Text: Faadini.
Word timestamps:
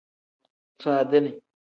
Faadini. 0.81 1.31